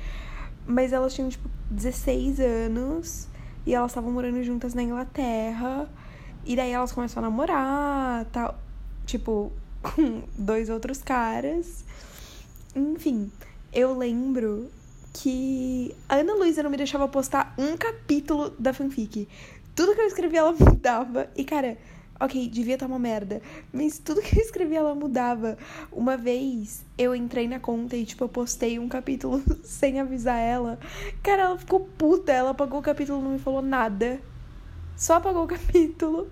Mas 0.66 0.94
elas 0.94 1.14
tinham, 1.14 1.30
tipo, 1.30 1.50
16 1.70 2.40
anos 2.40 3.28
e 3.66 3.74
elas 3.74 3.92
estavam 3.92 4.12
morando 4.12 4.44
juntas 4.44 4.74
na 4.74 4.84
Inglaterra. 4.84 5.90
E 6.46 6.56
daí 6.56 6.72
elas 6.72 6.92
começaram 6.92 7.28
a 7.28 7.32
namorar, 7.32 8.26
tal. 8.26 8.60
Tipo, 9.06 9.52
com 9.82 10.24
dois 10.38 10.70
outros 10.70 11.02
caras. 11.02 11.84
Enfim, 12.76 13.32
eu 13.72 13.98
lembro 13.98 14.70
que 15.14 15.96
a 16.10 16.16
Ana 16.16 16.34
Luísa 16.34 16.64
não 16.64 16.70
me 16.70 16.78
deixava 16.78 17.08
postar 17.08 17.54
um 17.58 17.78
capítulo 17.78 18.50
da 18.58 18.74
fanfic. 18.74 19.28
Tudo 19.76 19.94
que 19.94 20.02
eu 20.02 20.08
escrevia 20.08 20.40
ela 20.40 20.54
mudava. 20.58 21.30
E, 21.36 21.44
cara, 21.44 21.78
ok, 22.20 22.50
devia 22.50 22.76
estar 22.76 22.86
uma 22.86 23.00
merda. 23.00 23.42
Mas 23.72 24.00
tudo 24.00 24.22
que 24.22 24.38
eu 24.38 24.42
escrevia 24.42 24.80
ela 24.80 24.96
mudava. 24.96 25.58
Uma 25.92 26.18
vez 26.18 26.86
eu 26.98 27.16
entrei 27.16 27.48
na 27.48 27.60
conta 27.60 27.96
e, 27.96 28.06
tipo, 28.06 28.24
eu 28.24 28.30
postei 28.30 28.80
um 28.80 28.88
capítulo 28.88 29.42
sem 29.64 30.00
avisar 30.00 30.40
ela. 30.40 30.80
Cara, 31.22 31.44
ela 31.44 31.58
ficou 31.58 31.82
puta. 31.82 32.32
Ela 32.32 32.52
apagou 32.52 32.80
o 32.80 32.84
capítulo 32.84 33.22
não 33.22 33.32
me 33.32 33.40
falou 33.40 33.62
nada. 33.62 34.22
Só 34.96 35.16
apagou 35.16 35.44
o 35.44 35.48
capítulo. 35.48 36.30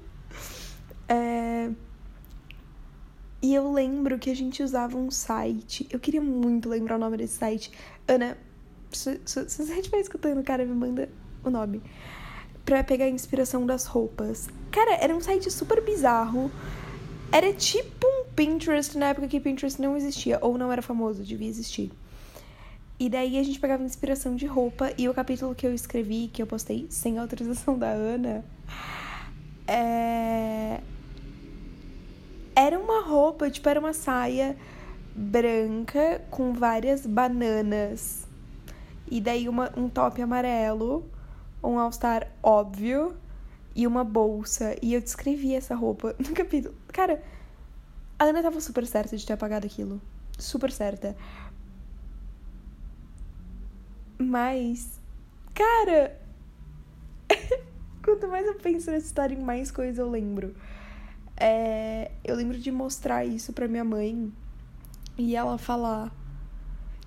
É... 1.07 1.69
E 3.41 3.55
eu 3.55 3.71
lembro 3.73 4.19
que 4.19 4.29
a 4.29 4.35
gente 4.35 4.61
usava 4.61 4.95
um 4.97 5.09
site. 5.09 5.88
Eu 5.89 6.00
queria 6.00 6.21
muito 6.21 6.69
lembrar 6.69 6.95
o 6.95 7.00
nome 7.00 7.17
desse 7.17 7.38
site. 7.38 7.71
Ana, 8.07 8.38
se, 8.91 9.19
se, 9.25 9.50
se 9.50 9.65
você 9.65 9.73
estiver 9.73 10.00
escutando, 10.00 10.43
cara, 10.43 10.63
me 10.63 10.75
manda 10.75 11.09
o 11.43 11.50
nome. 11.50 11.81
Pra 12.63 12.83
pegar 12.83 13.05
a 13.05 13.09
inspiração 13.09 13.65
das 13.65 13.85
roupas. 13.85 14.47
Cara, 14.72 14.96
era 14.96 15.16
um 15.16 15.20
site 15.20 15.51
super 15.51 15.84
bizarro. 15.84 16.51
Era 17.32 17.54
tipo 17.54 18.08
um 18.08 18.25
Pinterest 18.36 18.98
na 18.98 19.08
época 19.08 19.28
que 19.28 19.40
Pinterest 19.40 19.82
não 19.82 19.96
existia. 19.96 20.40
Ou 20.42 20.58
não 20.58 20.72
era 20.72 20.82
famoso, 20.82 21.24
devia 21.24 21.48
existir. 21.48 21.92
E 23.00 23.10
daí 23.10 23.38
a 23.38 23.44
gente 23.44 23.60
pegava 23.60 23.84
inspiração 23.84 24.36
de 24.36 24.46
roupa. 24.46 24.92
E 24.98 25.10
o 25.10 25.13
capítulo 25.13 25.54
que 25.54 25.68
eu 25.68 25.74
escrevi, 25.74 26.30
que 26.32 26.42
eu 26.42 26.48
postei 26.48 26.88
sem 26.90 27.18
autorização 27.18 27.78
da 27.80 27.90
Ana. 27.90 28.46
É 29.68 30.82
era 32.56 32.78
uma 32.78 33.01
roupa, 33.01 33.50
tipo, 33.50 33.68
era 33.70 33.80
uma 33.80 33.94
saia 33.94 34.56
branca 35.16 36.22
com 36.30 36.54
várias 36.54 37.06
bananas. 37.06 38.28
E 39.10 39.20
daí 39.20 39.50
uma, 39.50 39.72
um 39.75 39.90
top 39.90 40.22
amarelo, 40.22 41.10
um 41.63 41.78
all-star 41.80 42.28
óbvio 42.42 43.16
e 43.75 43.88
uma 43.88 44.04
bolsa. 44.04 44.75
E 44.82 44.94
eu 44.94 45.01
descrevi 45.01 45.54
essa 45.54 45.75
roupa 45.75 46.16
no 46.20 46.34
capítulo. 46.34 46.75
Cara, 46.88 47.24
a 48.18 48.25
Ana 48.25 48.42
tava 48.42 48.60
super 48.62 48.86
certa 48.86 49.18
de 49.18 49.25
ter 49.25 49.34
apagado 49.34 49.66
aquilo. 49.66 50.01
Super 50.38 50.72
certa. 50.72 51.16
Mas, 54.18 55.00
cara, 55.54 56.20
quanto 58.04 58.28
mais 58.28 58.46
eu 58.46 58.56
penso 58.56 58.92
nessa 58.92 59.08
história, 59.08 59.38
mais 59.40 59.72
coisas 59.72 59.98
eu 59.98 60.10
lembro. 60.10 60.56
É, 61.36 62.12
eu 62.24 62.36
lembro 62.36 62.60
de 62.60 62.72
mostrar 62.72 63.25
isso 63.25 63.51
pra 63.51 63.68
minha 63.68 63.84
mãe 63.84 64.32
e 65.18 65.36
ela 65.36 65.58
falar. 65.58 66.12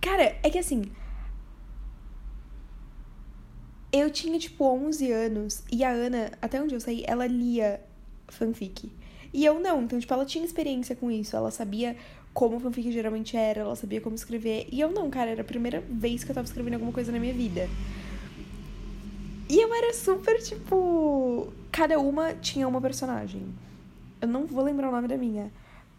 Cara, 0.00 0.36
é 0.42 0.50
que 0.50 0.58
assim. 0.58 0.82
Eu 3.96 4.10
tinha 4.10 4.36
tipo 4.40 4.64
11 4.64 5.12
anos 5.12 5.62
e 5.70 5.84
a 5.84 5.90
Ana, 5.90 6.32
até 6.42 6.60
onde 6.60 6.74
eu 6.74 6.80
saí, 6.80 7.04
ela 7.06 7.28
lia 7.28 7.80
fanfic. 8.26 8.90
E 9.32 9.44
eu 9.44 9.60
não, 9.60 9.82
então, 9.82 10.00
tipo, 10.00 10.12
ela 10.12 10.26
tinha 10.26 10.44
experiência 10.44 10.96
com 10.96 11.08
isso, 11.08 11.36
ela 11.36 11.52
sabia 11.52 11.96
como 12.32 12.58
fanfic 12.58 12.90
geralmente 12.90 13.36
era, 13.36 13.60
ela 13.60 13.76
sabia 13.76 14.00
como 14.00 14.16
escrever. 14.16 14.66
E 14.72 14.80
eu 14.80 14.90
não, 14.90 15.08
cara, 15.08 15.30
era 15.30 15.42
a 15.42 15.44
primeira 15.44 15.80
vez 15.88 16.24
que 16.24 16.30
eu 16.32 16.34
tava 16.34 16.44
escrevendo 16.44 16.74
alguma 16.74 16.90
coisa 16.90 17.12
na 17.12 17.20
minha 17.20 17.32
vida. 17.32 17.68
E 19.48 19.60
eu 19.60 19.72
era 19.72 19.94
super, 19.94 20.42
tipo. 20.42 21.52
Cada 21.70 22.00
uma 22.00 22.34
tinha 22.34 22.66
uma 22.66 22.80
personagem. 22.80 23.42
Eu 24.20 24.26
não 24.26 24.44
vou 24.44 24.64
lembrar 24.64 24.88
o 24.88 24.92
nome 24.92 25.06
da 25.06 25.16
minha. 25.16 25.52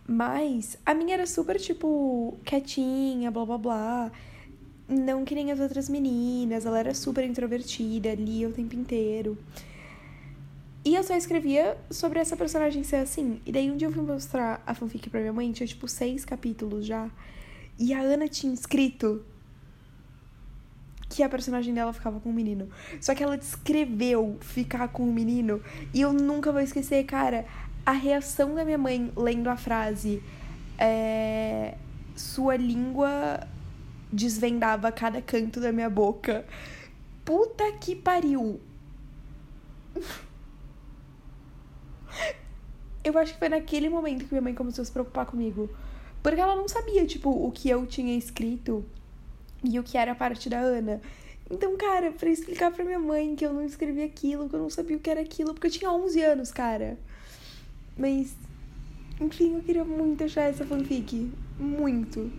Mas 0.06 0.78
a 0.86 0.94
minha 0.94 1.14
era 1.14 1.26
super, 1.26 1.58
tipo, 1.62 2.38
quietinha, 2.44 3.32
blá 3.32 3.46
blá 3.46 3.58
blá. 3.58 4.12
Não 4.88 5.26
que 5.26 5.36
nem 5.36 5.52
as 5.52 5.60
outras 5.60 5.90
meninas. 5.90 6.66
Ela 6.66 6.80
era 6.80 6.94
super 6.94 7.24
introvertida, 7.24 8.14
lia 8.14 8.48
o 8.48 8.52
tempo 8.52 8.76
inteiro. 8.76 9.38
E 10.84 10.94
eu 10.94 11.04
só 11.04 11.16
escrevia 11.16 11.78
sobre 11.90 12.20
essa 12.20 12.38
personagem 12.38 12.84
ser 12.84 12.98
assim. 12.98 13.42
E 13.46 13.52
daí 13.52 13.72
um 13.72 13.78
dia 13.78 13.88
eu 13.88 13.92
fui 13.92 14.04
mostrar 14.04 14.62
a 14.66 14.74
fanfic 14.74 15.10
pra 15.10 15.20
minha 15.20 15.34
mãe, 15.34 15.52
tinha 15.52 15.66
tipo 15.66 15.88
seis 15.88 16.24
capítulos 16.24 16.86
já. 16.86 17.10
E 17.80 17.94
a 17.94 18.00
Ana 18.00 18.28
tinha 18.28 18.54
escrito 18.54 19.26
que 21.10 21.24
a 21.24 21.30
personagem 21.30 21.74
dela 21.74 21.94
ficava 21.94 22.20
com 22.20 22.30
o 22.30 22.32
um 22.32 22.36
menino. 22.36 22.70
Só 23.02 23.16
que 23.16 23.24
ela 23.24 23.38
descreveu 23.38 24.38
ficar 24.42 24.88
com 24.90 25.04
o 25.04 25.10
um 25.10 25.14
menino. 25.14 25.62
E 25.94 26.02
eu 26.02 26.14
nunca 26.14 26.52
vou 26.52 26.62
esquecer, 26.62 27.04
cara 27.06 27.46
a 27.86 27.92
reação 27.92 28.56
da 28.56 28.66
minha 28.66 28.78
mãe 28.78 29.12
lendo 29.16 29.48
a 29.48 29.56
frase 29.56 30.24
é, 30.78 31.76
sua 32.16 32.56
língua 32.56 33.48
desvendava 34.16 34.92
cada 34.92 35.22
canto 35.22 35.60
da 35.60 35.72
minha 35.72 35.90
boca. 35.90 36.46
Puta 37.24 37.72
que 37.74 37.96
pariu. 37.96 38.60
Eu 43.04 43.18
acho 43.20 43.34
que 43.34 43.40
foi 43.40 43.50
naquele 43.50 43.90
momento 43.90 44.26
que 44.26 44.32
minha 44.32 44.42
mãe 44.42 44.56
começou 44.56 44.82
a 44.82 44.86
se 44.86 44.92
preocupar 44.92 45.26
comigo. 45.26 45.70
Porque 46.24 46.42
ela 46.42 46.56
não 46.56 46.68
sabia, 46.68 47.06
tipo, 47.06 47.30
o 47.30 47.52
que 47.52 47.70
eu 47.70 47.86
tinha 47.86 48.18
escrito 48.18 48.84
e 49.64 49.78
o 49.80 49.84
que 49.84 49.98
era 49.98 50.14
a 50.14 50.16
parte 50.16 50.50
da 50.50 50.60
Ana. 50.60 51.02
Então, 51.50 51.78
cara, 51.78 52.12
pra 52.12 52.30
explicar 52.30 52.72
pra 52.72 52.84
minha 52.84 52.98
mãe 52.98 53.36
que 53.36 53.46
eu 53.46 53.54
não 53.54 53.64
escrevi 53.64 54.02
aquilo, 54.02 54.50
que 54.50 54.56
eu 54.56 54.60
não 54.60 54.70
sabia 54.70 54.98
o 54.98 55.00
que 55.00 55.10
era 55.10 55.22
aquilo, 55.22 55.54
porque 55.54 55.68
eu 55.68 55.72
tinha 55.72 55.92
11 55.92 56.22
anos, 56.24 56.52
cara. 56.52 56.98
Mas, 57.96 58.36
enfim, 59.22 59.56
eu 59.56 59.62
queria 59.62 59.86
muito 59.86 60.24
achar 60.24 60.44
essa 60.44 60.66
fanfic. 60.66 61.32
Muito. 61.60 62.32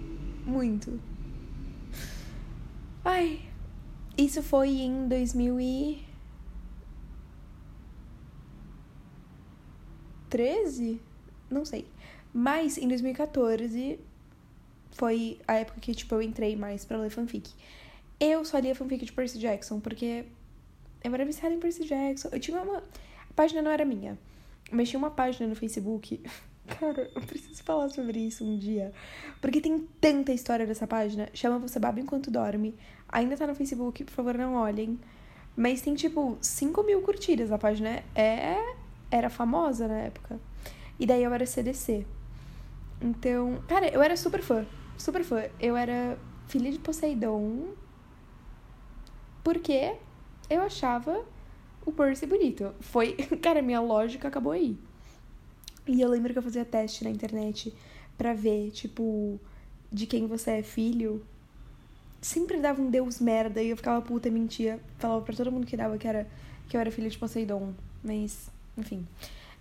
Muito. 0.44 0.98
Ai. 3.08 3.40
Isso 4.18 4.42
foi 4.42 4.68
em 4.80 5.06
2000 5.06 5.60
e... 5.60 6.04
13? 10.28 11.00
Não 11.48 11.64
sei. 11.64 11.86
Mas 12.34 12.76
em 12.76 12.88
2014 12.88 14.00
foi 14.90 15.38
a 15.46 15.54
época 15.54 15.78
que, 15.80 15.94
tipo, 15.94 16.16
eu 16.16 16.20
entrei 16.20 16.56
mais 16.56 16.84
pra 16.84 16.98
ler 16.98 17.10
fanfic. 17.10 17.48
Eu 18.18 18.44
só 18.44 18.58
lia 18.58 18.74
fanfic 18.74 19.04
de 19.04 19.12
Percy 19.12 19.38
Jackson, 19.38 19.78
porque 19.78 20.24
eu 21.04 21.14
era 21.14 21.24
viciada 21.24 21.54
em 21.54 21.60
Percy 21.60 21.84
Jackson. 21.84 22.28
Eu 22.32 22.40
tinha 22.40 22.60
uma. 22.60 22.78
A 22.78 23.32
página 23.36 23.62
não 23.62 23.70
era 23.70 23.84
minha. 23.84 24.18
Mas 24.72 24.88
tinha 24.88 24.98
uma 24.98 25.12
página 25.12 25.46
no 25.46 25.54
Facebook 25.54 26.20
Cara, 26.66 27.10
eu 27.14 27.22
preciso 27.22 27.62
falar 27.62 27.88
sobre 27.88 28.18
isso 28.18 28.44
um 28.44 28.58
dia. 28.58 28.92
Porque 29.40 29.60
tem 29.60 29.78
tanta 30.00 30.32
história 30.32 30.66
dessa 30.66 30.86
página. 30.86 31.28
Chama 31.32 31.58
Você 31.58 31.78
Baba 31.78 32.00
Enquanto 32.00 32.30
Dorme. 32.30 32.74
Ainda 33.08 33.36
tá 33.36 33.46
no 33.46 33.54
Facebook, 33.54 34.04
por 34.04 34.12
favor, 34.12 34.36
não 34.36 34.54
olhem. 34.54 34.98
Mas 35.56 35.80
tem, 35.80 35.94
tipo, 35.94 36.36
5 36.40 36.82
mil 36.82 37.00
curtidas. 37.02 37.52
A 37.52 37.58
página 37.58 38.02
é... 38.14 38.56
era 39.10 39.30
famosa 39.30 39.88
na 39.88 39.98
época. 39.98 40.40
E 40.98 41.06
daí 41.06 41.22
eu 41.22 41.32
era 41.32 41.46
CDC. 41.46 42.06
Então, 43.00 43.62
cara, 43.68 43.88
eu 43.88 44.02
era 44.02 44.16
super 44.16 44.42
fã. 44.42 44.66
Super 44.98 45.22
fã. 45.24 45.44
Eu 45.60 45.76
era 45.76 46.18
filha 46.46 46.70
de 46.70 46.78
Poseidon. 46.78 47.74
Porque 49.44 49.94
eu 50.50 50.62
achava 50.62 51.24
o 51.84 51.92
Percy 51.92 52.26
bonito. 52.26 52.74
Foi. 52.80 53.12
Cara, 53.40 53.62
minha 53.62 53.80
lógica 53.80 54.28
acabou 54.28 54.52
aí. 54.52 54.76
E 55.86 56.00
eu 56.00 56.08
lembro 56.08 56.32
que 56.32 56.38
eu 56.38 56.42
fazia 56.42 56.64
teste 56.64 57.04
na 57.04 57.10
internet 57.10 57.72
pra 58.18 58.34
ver, 58.34 58.70
tipo, 58.72 59.40
de 59.92 60.06
quem 60.06 60.26
você 60.26 60.52
é 60.52 60.62
filho. 60.62 61.24
Sempre 62.20 62.58
dava 62.58 62.82
um 62.82 62.90
deus 62.90 63.20
merda 63.20 63.62
e 63.62 63.70
eu 63.70 63.76
ficava 63.76 64.02
puta 64.02 64.28
e 64.28 64.30
mentia. 64.30 64.80
Falava 64.98 65.22
pra 65.22 65.34
todo 65.34 65.52
mundo 65.52 65.66
que 65.66 65.76
dava 65.76 65.96
que, 65.96 66.08
era, 66.08 66.26
que 66.68 66.76
eu 66.76 66.80
era 66.80 66.90
filha 66.90 67.08
de 67.08 67.16
Poseidon. 67.16 67.72
Mas, 68.02 68.50
enfim. 68.76 69.06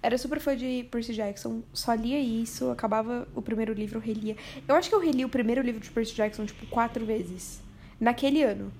Era 0.01 0.17
super 0.17 0.39
fã 0.39 0.55
de 0.55 0.87
Percy 0.91 1.13
Jackson, 1.13 1.63
só 1.73 1.91
lia 1.95 2.19
isso, 2.19 2.69
acabava 2.69 3.27
o 3.33 3.41
primeiro 3.41 3.73
livro, 3.73 3.97
eu 3.97 4.01
relia. 4.01 4.37
Eu 4.67 4.75
acho 4.75 4.87
que 4.87 4.93
eu 4.93 4.99
reli 4.99 5.25
o 5.25 5.29
primeiro 5.29 5.63
livro 5.63 5.81
de 5.81 5.89
Percy 5.89 6.13
Jackson, 6.13 6.45
tipo, 6.45 6.65
quatro 6.67 7.03
vezes. 7.05 7.59
Naquele 7.99 8.43
ano. 8.43 8.71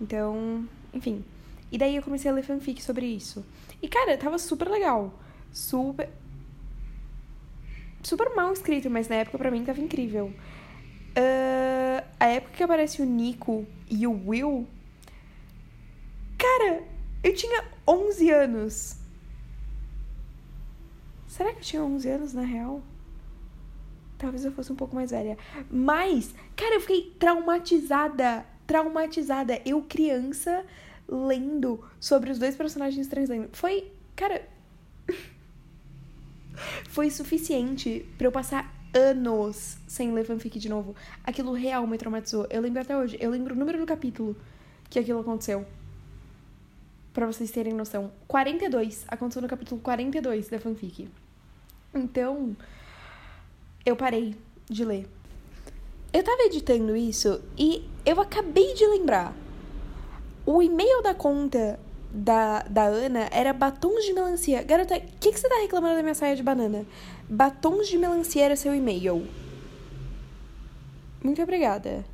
Então, 0.00 0.66
enfim. 0.94 1.22
E 1.70 1.76
daí 1.76 1.96
eu 1.96 2.02
comecei 2.02 2.30
a 2.30 2.34
ler 2.34 2.42
fanfic 2.42 2.82
sobre 2.82 3.04
isso. 3.04 3.44
E, 3.82 3.88
cara, 3.88 4.16
tava 4.16 4.38
super 4.38 4.68
legal. 4.70 5.12
Super. 5.52 6.08
Super 8.02 8.34
mal 8.34 8.52
escrito, 8.52 8.88
mas 8.88 9.08
na 9.08 9.16
época 9.16 9.38
pra 9.38 9.50
mim 9.50 9.64
tava 9.64 9.80
incrível. 9.80 10.32
Uh, 11.16 12.04
a 12.18 12.26
época 12.26 12.56
que 12.56 12.62
aparece 12.62 13.02
o 13.02 13.04
Nico 13.04 13.66
e 13.90 14.06
o 14.06 14.28
Will. 14.28 14.66
Cara, 16.38 16.82
eu 17.22 17.34
tinha 17.34 17.64
11 17.86 18.30
anos. 18.30 18.96
Será 21.26 21.52
que 21.52 21.58
eu 21.58 21.62
tinha 21.62 21.82
11 21.82 22.08
anos 22.08 22.32
na 22.32 22.42
real? 22.42 22.82
Talvez 24.16 24.44
eu 24.44 24.52
fosse 24.52 24.72
um 24.72 24.76
pouco 24.76 24.94
mais 24.94 25.10
velha. 25.10 25.38
Mas, 25.70 26.34
cara, 26.56 26.74
eu 26.74 26.80
fiquei 26.80 27.14
traumatizada. 27.18 28.44
Traumatizada. 28.66 29.60
Eu, 29.64 29.82
criança, 29.82 30.64
lendo 31.08 31.84
sobre 32.00 32.30
os 32.30 32.38
dois 32.38 32.56
personagens 32.56 33.06
transgênero. 33.06 33.50
Foi, 33.52 33.92
cara. 34.16 34.46
Foi 36.88 37.10
suficiente 37.10 38.06
para 38.16 38.26
eu 38.26 38.32
passar 38.32 38.74
anos 38.94 39.78
sem 39.86 40.12
ler 40.12 40.24
fanfic 40.24 40.58
de 40.58 40.68
novo. 40.68 40.94
Aquilo 41.24 41.52
real 41.52 41.86
me 41.86 41.98
traumatizou. 41.98 42.46
Eu 42.50 42.60
lembro 42.60 42.80
até 42.80 42.96
hoje. 42.96 43.16
Eu 43.20 43.30
lembro 43.30 43.54
o 43.54 43.58
número 43.58 43.78
do 43.78 43.86
capítulo 43.86 44.36
que 44.88 44.98
aquilo 44.98 45.20
aconteceu. 45.20 45.66
Pra 47.12 47.26
vocês 47.26 47.50
terem 47.50 47.72
noção. 47.72 48.10
42. 48.26 49.04
Aconteceu 49.08 49.42
no 49.42 49.48
capítulo 49.48 49.80
42 49.80 50.48
da 50.48 50.58
fanfic. 50.58 51.08
Então, 51.94 52.56
eu 53.84 53.96
parei 53.96 54.34
de 54.68 54.84
ler. 54.84 55.08
Eu 56.12 56.22
tava 56.22 56.42
editando 56.42 56.96
isso 56.96 57.42
e 57.56 57.88
eu 58.04 58.20
acabei 58.20 58.74
de 58.74 58.86
lembrar 58.86 59.34
o 60.46 60.62
e-mail 60.62 61.02
da 61.02 61.14
conta 61.14 61.78
da, 62.10 62.62
da 62.62 62.84
Ana 62.84 63.28
era 63.30 63.52
batons 63.52 64.04
de 64.04 64.12
melancia. 64.12 64.62
Garota, 64.62 64.96
o 64.96 65.00
que, 65.20 65.32
que 65.32 65.38
você 65.38 65.48
tá 65.48 65.56
reclamando 65.60 65.96
da 65.96 66.02
minha 66.02 66.14
saia 66.14 66.36
de 66.36 66.42
banana? 66.42 66.84
Batons 67.28 67.88
de 67.88 67.98
melancia 67.98 68.44
era 68.44 68.56
seu 68.56 68.74
e-mail. 68.74 69.26
Muito 71.22 71.42
obrigada. 71.42 72.04